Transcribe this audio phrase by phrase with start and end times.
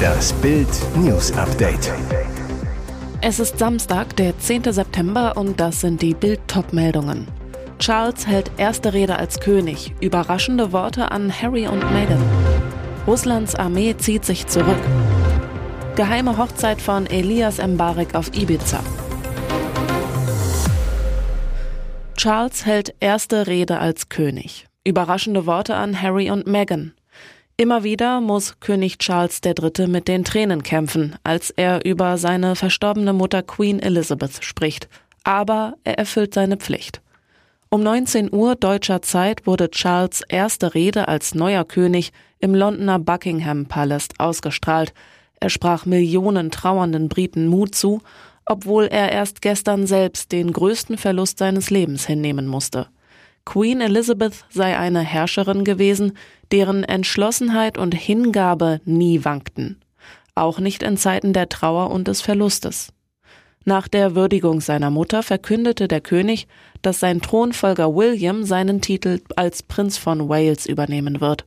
[0.00, 1.92] Das Bild News Update.
[3.20, 4.72] Es ist Samstag, der 10.
[4.72, 7.28] September und das sind die Bild-Top-Meldungen.
[7.78, 9.94] Charles hält erste Rede als König.
[10.00, 12.22] Überraschende Worte an Harry und Meghan.
[13.06, 14.80] Russlands Armee zieht sich zurück.
[15.96, 18.80] Geheime Hochzeit von Elias Mbarek auf Ibiza.
[22.16, 24.66] Charles hält erste Rede als König.
[24.84, 26.92] Überraschende Worte an Harry und Meghan.
[27.60, 29.86] Immer wieder muss König Charles III.
[29.86, 34.88] mit den Tränen kämpfen, als er über seine verstorbene Mutter Queen Elizabeth spricht.
[35.24, 37.02] Aber er erfüllt seine Pflicht.
[37.68, 43.66] Um 19 Uhr deutscher Zeit wurde Charles erste Rede als neuer König im Londoner Buckingham
[43.66, 44.94] Palast ausgestrahlt.
[45.38, 48.00] Er sprach Millionen trauernden Briten Mut zu,
[48.46, 52.86] obwohl er erst gestern selbst den größten Verlust seines Lebens hinnehmen musste.
[53.44, 56.16] Queen Elizabeth sei eine Herrscherin gewesen,
[56.52, 59.80] deren Entschlossenheit und Hingabe nie wankten,
[60.34, 62.92] auch nicht in Zeiten der Trauer und des Verlustes.
[63.64, 66.48] Nach der Würdigung seiner Mutter verkündete der König,
[66.82, 71.44] dass sein Thronfolger William seinen Titel als Prinz von Wales übernehmen wird.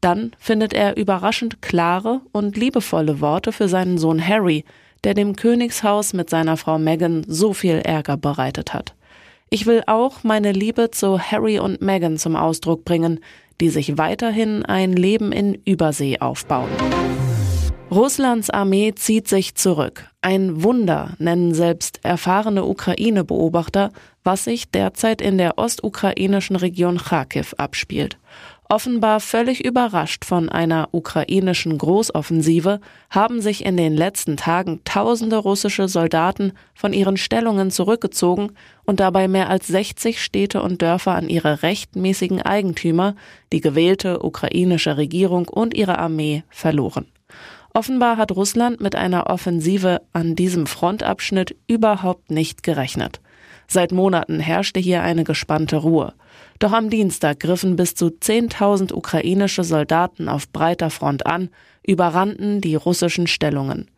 [0.00, 4.64] Dann findet er überraschend klare und liebevolle Worte für seinen Sohn Harry,
[5.02, 8.94] der dem Königshaus mit seiner Frau Meghan so viel Ärger bereitet hat.
[9.48, 13.20] Ich will auch meine Liebe zu Harry und Meghan zum Ausdruck bringen,
[13.60, 16.68] die sich weiterhin ein Leben in Übersee aufbauen.
[17.88, 20.10] Russlands Armee zieht sich zurück.
[20.20, 23.92] Ein Wunder nennen selbst erfahrene Ukraine-Beobachter,
[24.24, 28.18] was sich derzeit in der ostukrainischen Region Kharkiv abspielt.
[28.68, 35.86] Offenbar völlig überrascht von einer ukrainischen Großoffensive haben sich in den letzten Tagen tausende russische
[35.86, 38.52] Soldaten von ihren Stellungen zurückgezogen
[38.84, 43.14] und dabei mehr als 60 Städte und Dörfer an ihre rechtmäßigen Eigentümer,
[43.52, 47.06] die gewählte ukrainische Regierung und ihre Armee, verloren.
[47.72, 53.20] Offenbar hat Russland mit einer Offensive an diesem Frontabschnitt überhaupt nicht gerechnet.
[53.68, 56.14] Seit Monaten herrschte hier eine gespannte Ruhe.
[56.58, 61.50] Doch am Dienstag griffen bis zu 10.000 ukrainische Soldaten auf breiter Front an,
[61.86, 63.90] überrannten die russischen Stellungen.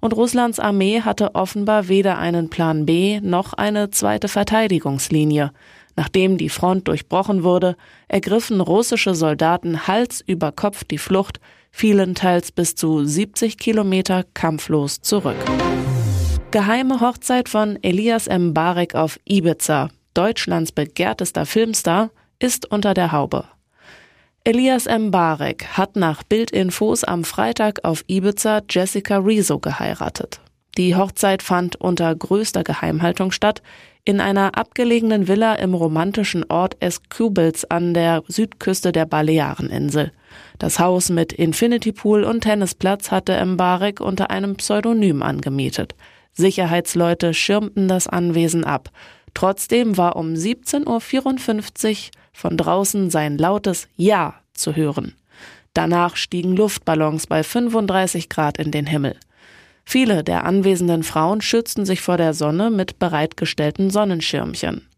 [0.00, 5.50] Und Russlands Armee hatte offenbar weder einen Plan B noch eine zweite Verteidigungslinie.
[5.96, 7.76] Nachdem die Front durchbrochen wurde,
[8.08, 15.00] ergriffen russische Soldaten Hals über Kopf die Flucht, fielen teils bis zu 70 Kilometer kampflos
[15.00, 15.36] zurück.
[16.50, 18.52] Geheime Hochzeit von Elias M.
[18.54, 19.88] Barek auf Ibiza.
[20.14, 23.44] Deutschlands begehrtester Filmstar, ist unter der Haube.
[24.44, 25.10] Elias M.
[25.10, 30.40] Barek hat nach Bildinfos am Freitag auf Ibiza Jessica Rizzo geheiratet.
[30.76, 33.62] Die Hochzeit fand unter größter Geheimhaltung statt,
[34.04, 40.12] in einer abgelegenen Villa im romantischen Ort Escubels an der Südküste der Baleareninsel.
[40.58, 45.94] Das Haus mit Infinity Pool und Tennisplatz hatte Mbarek unter einem Pseudonym angemietet.
[46.34, 48.90] Sicherheitsleute schirmten das Anwesen ab.
[49.34, 55.14] Trotzdem war um 17.54 Uhr von draußen sein lautes Ja zu hören.
[55.74, 59.16] Danach stiegen Luftballons bei 35 Grad in den Himmel.
[59.84, 64.88] Viele der anwesenden Frauen schützten sich vor der Sonne mit bereitgestellten Sonnenschirmchen.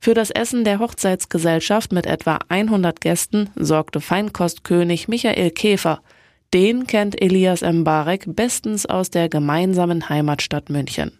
[0.00, 6.00] Für das Essen der Hochzeitsgesellschaft mit etwa 100 Gästen sorgte Feinkostkönig Michael Käfer.
[6.54, 11.17] Den kennt Elias Mbarek bestens aus der gemeinsamen Heimatstadt München.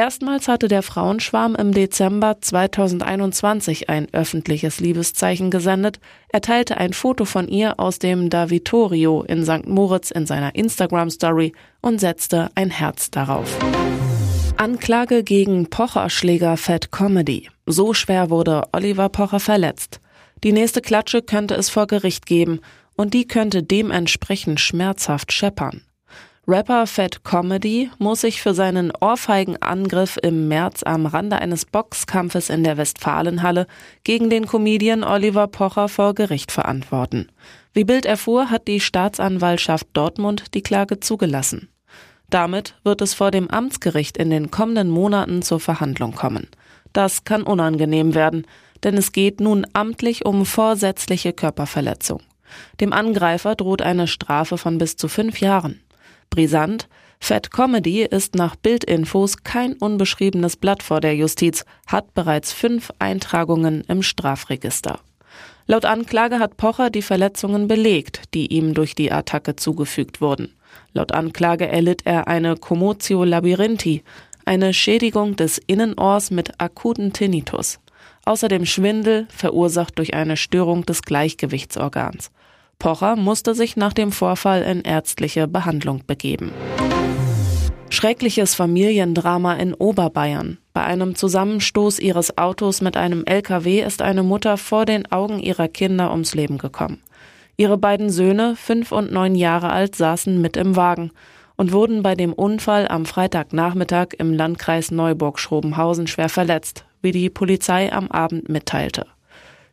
[0.00, 6.00] Erstmals hatte der Frauenschwarm im Dezember 2021 ein öffentliches Liebeszeichen gesendet.
[6.30, 9.66] Er teilte ein Foto von ihr aus dem Davitorio in St.
[9.66, 11.52] Moritz in seiner Instagram-Story
[11.82, 13.58] und setzte ein Herz darauf.
[14.56, 17.50] Anklage gegen Pocher-Schläger Fat Comedy.
[17.66, 20.00] So schwer wurde Oliver Pocher verletzt.
[20.42, 22.60] Die nächste Klatsche könnte es vor Gericht geben
[22.96, 25.82] und die könnte dementsprechend schmerzhaft scheppern.
[26.52, 32.64] Rapper Fat Comedy muss sich für seinen Ohrfeigenangriff im März am Rande eines Boxkampfes in
[32.64, 33.68] der Westfalenhalle
[34.02, 37.28] gegen den Comedian Oliver Pocher vor Gericht verantworten.
[37.72, 41.68] Wie Bild erfuhr, hat die Staatsanwaltschaft Dortmund die Klage zugelassen.
[42.30, 46.48] Damit wird es vor dem Amtsgericht in den kommenden Monaten zur Verhandlung kommen.
[46.92, 48.44] Das kann unangenehm werden,
[48.82, 52.22] denn es geht nun amtlich um vorsätzliche Körperverletzung.
[52.80, 55.80] Dem Angreifer droht eine Strafe von bis zu fünf Jahren.
[56.30, 56.88] Brisant,
[57.18, 63.82] Fat Comedy ist nach Bildinfos kein unbeschriebenes Blatt vor der Justiz, hat bereits fünf Eintragungen
[63.88, 65.00] im Strafregister.
[65.66, 70.54] Laut Anklage hat Pocher die Verletzungen belegt, die ihm durch die Attacke zugefügt wurden.
[70.92, 74.02] Laut Anklage erlitt er eine Commotio labyrinthi,
[74.44, 77.78] eine Schädigung des Innenohrs mit akuten Tinnitus.
[78.24, 82.30] Außerdem Schwindel, verursacht durch eine Störung des Gleichgewichtsorgans.
[82.80, 86.50] Pocher musste sich nach dem Vorfall in ärztliche Behandlung begeben.
[87.90, 90.58] Schreckliches Familiendrama in Oberbayern.
[90.72, 95.68] Bei einem Zusammenstoß ihres Autos mit einem LKW ist eine Mutter vor den Augen ihrer
[95.68, 97.02] Kinder ums Leben gekommen.
[97.56, 101.10] Ihre beiden Söhne, fünf und neun Jahre alt, saßen mit im Wagen
[101.56, 107.92] und wurden bei dem Unfall am Freitagnachmittag im Landkreis Neuburg-Schrobenhausen schwer verletzt, wie die Polizei
[107.92, 109.04] am Abend mitteilte.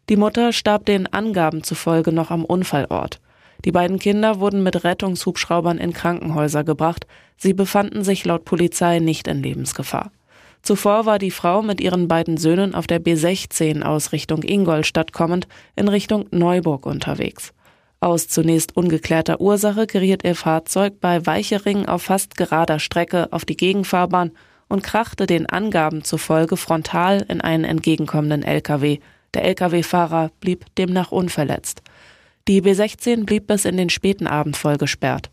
[0.09, 3.19] Die Mutter starb den Angaben zufolge noch am Unfallort.
[3.65, 7.05] Die beiden Kinder wurden mit Rettungshubschraubern in Krankenhäuser gebracht.
[7.35, 10.11] Sie befanden sich laut Polizei nicht in Lebensgefahr.
[10.61, 15.47] Zuvor war die Frau mit ihren beiden Söhnen auf der B16 aus Richtung Ingolstadt kommend
[15.75, 17.53] in Richtung Neuburg unterwegs.
[17.99, 23.57] Aus zunächst ungeklärter Ursache geriet ihr Fahrzeug bei Weichering auf fast gerader Strecke auf die
[23.57, 24.31] Gegenfahrbahn
[24.69, 28.99] und krachte den Angaben zufolge frontal in einen entgegenkommenden LKW.
[29.37, 31.83] Der LKW-Fahrer blieb demnach unverletzt.
[32.47, 35.29] Die B16 blieb bis in den späten Abend voll gesperrt.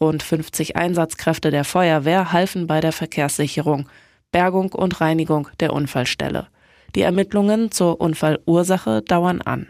[0.00, 3.88] Rund 50 Einsatzkräfte der Feuerwehr halfen bei der Verkehrssicherung,
[4.30, 6.46] Bergung und Reinigung der Unfallstelle.
[6.94, 9.66] Die Ermittlungen zur Unfallursache dauern an.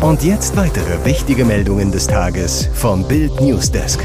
[0.00, 4.00] Und jetzt weitere wichtige Meldungen des Tages vom Bild Newsdesk.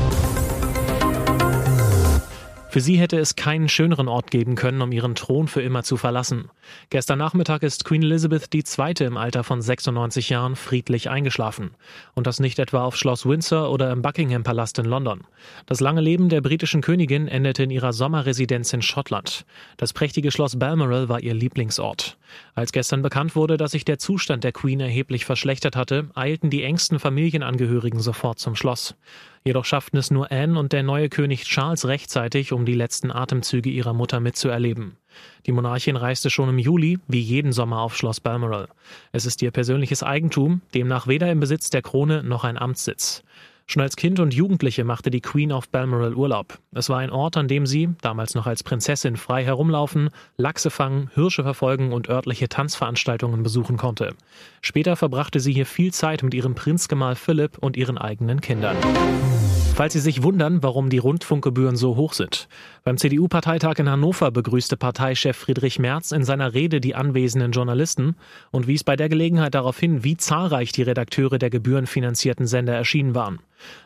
[2.71, 5.97] Für sie hätte es keinen schöneren Ort geben können, um ihren Thron für immer zu
[5.97, 6.49] verlassen.
[6.89, 8.93] Gestern Nachmittag ist Queen Elizabeth II.
[9.05, 11.71] im Alter von 96 Jahren friedlich eingeschlafen.
[12.15, 15.25] Und das nicht etwa auf Schloss Windsor oder im Buckingham Palast in London.
[15.65, 19.45] Das lange Leben der britischen Königin endete in ihrer Sommerresidenz in Schottland.
[19.75, 22.17] Das prächtige Schloss Balmoral war ihr Lieblingsort.
[22.55, 26.63] Als gestern bekannt wurde, dass sich der Zustand der Queen erheblich verschlechtert hatte, eilten die
[26.63, 28.95] engsten Familienangehörigen sofort zum Schloss.
[29.43, 33.69] Jedoch schafften es nur Anne und der neue König Charles rechtzeitig, um die letzten Atemzüge
[33.69, 34.97] ihrer Mutter mitzuerleben.
[35.47, 38.67] Die Monarchin reiste schon im Juli, wie jeden Sommer, auf Schloss Balmoral.
[39.11, 43.23] Es ist ihr persönliches Eigentum, demnach weder im Besitz der Krone noch ein Amtssitz.
[43.67, 46.59] Schon als Kind und Jugendliche machte die Queen auf Balmoral Urlaub.
[46.73, 51.09] Es war ein Ort, an dem sie, damals noch als Prinzessin, frei herumlaufen, Lachse fangen,
[51.13, 54.13] Hirsche verfolgen und örtliche Tanzveranstaltungen besuchen konnte.
[54.61, 58.77] Später verbrachte sie hier viel Zeit mit ihrem Prinzgemahl Philipp und ihren eigenen Kindern.
[59.73, 62.49] Falls Sie sich wundern, warum die Rundfunkgebühren so hoch sind.
[62.83, 68.15] Beim CDU-Parteitag in Hannover begrüßte Parteichef Friedrich Merz in seiner Rede die anwesenden Journalisten
[68.51, 73.15] und wies bei der Gelegenheit darauf hin, wie zahlreich die Redakteure der gebührenfinanzierten Sender erschienen
[73.15, 73.39] waren.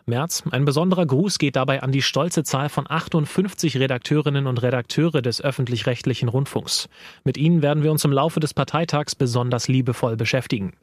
[0.06, 5.22] Merz, ein besonderer Gruß geht dabei an die stolze Zahl von 58 Redakteurinnen und Redakteure
[5.22, 6.89] des öffentlich-rechtlichen Rundfunks.
[7.24, 10.74] Mit ihnen werden wir uns im Laufe des Parteitags besonders liebevoll beschäftigen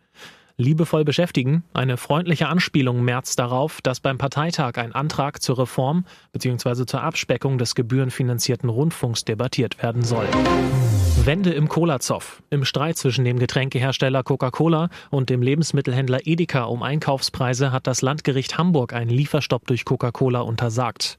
[0.56, 6.87] liebevoll beschäftigen, eine freundliche Anspielung März darauf, dass beim Parteitag ein Antrag zur Reform bzw.
[6.87, 10.28] zur Abspeckung des gebührenfinanzierten Rundfunks debattiert werden soll.
[11.25, 12.43] Wende im Cola-Zoff.
[12.50, 18.58] Im Streit zwischen dem Getränkehersteller Coca-Cola und dem Lebensmittelhändler Edeka um Einkaufspreise hat das Landgericht
[18.58, 21.19] Hamburg einen Lieferstopp durch Coca-Cola untersagt.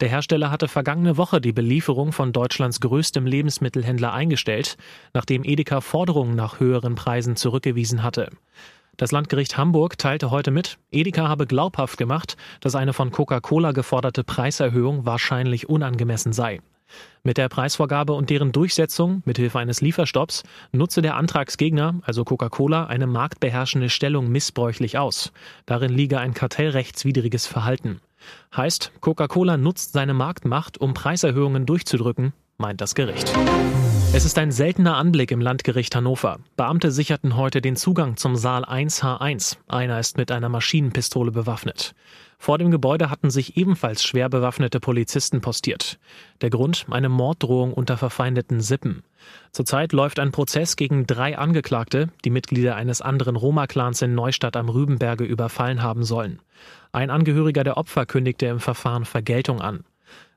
[0.00, 4.78] Der Hersteller hatte vergangene Woche die Belieferung von Deutschlands größtem Lebensmittelhändler eingestellt,
[5.12, 8.30] nachdem Edeka Forderungen nach höheren Preisen zurückgewiesen hatte.
[8.96, 14.24] Das Landgericht Hamburg teilte heute mit, Edeka habe glaubhaft gemacht, dass eine von Coca-Cola geforderte
[14.24, 16.60] Preiserhöhung wahrscheinlich unangemessen sei.
[17.22, 23.06] Mit der Preisvorgabe und deren Durchsetzung mithilfe eines Lieferstopps nutze der Antragsgegner, also Coca-Cola, eine
[23.06, 25.32] marktbeherrschende Stellung missbräuchlich aus.
[25.66, 28.00] Darin liege ein kartellrechtswidriges Verhalten.
[28.56, 33.32] Heißt, Coca-Cola nutzt seine Marktmacht, um Preiserhöhungen durchzudrücken, meint das Gericht.
[34.12, 36.40] Es ist ein seltener Anblick im Landgericht Hannover.
[36.56, 39.58] Beamte sicherten heute den Zugang zum Saal 1H1.
[39.68, 41.94] Einer ist mit einer Maschinenpistole bewaffnet.
[42.36, 46.00] Vor dem Gebäude hatten sich ebenfalls schwer bewaffnete Polizisten postiert.
[46.40, 49.04] Der Grund eine Morddrohung unter verfeindeten Sippen.
[49.52, 54.68] Zurzeit läuft ein Prozess gegen drei Angeklagte, die Mitglieder eines anderen Roma-Clans in Neustadt am
[54.68, 56.40] Rübenberge überfallen haben sollen.
[56.90, 59.84] Ein Angehöriger der Opfer kündigte im Verfahren Vergeltung an.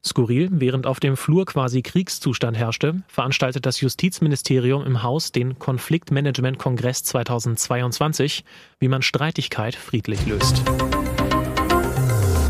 [0.05, 7.03] Skurril, während auf dem Flur quasi Kriegszustand herrschte, veranstaltet das Justizministerium im Haus den Konfliktmanagement-Kongress
[7.03, 8.43] 2022,
[8.79, 10.61] wie man Streitigkeit friedlich löst.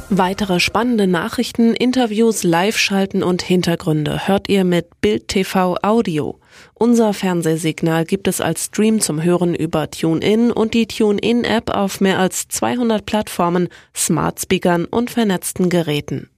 [0.10, 6.40] Weitere spannende Nachrichten, Interviews, Live-Schalten und Hintergründe hört ihr mit Bild TV Audio.
[6.76, 12.20] Unser Fernsehsignal gibt es als Stream zum Hören über TuneIn und die TuneIn-App auf mehr
[12.20, 16.30] als 200 Plattformen, Smart Speakern und vernetzten Geräten.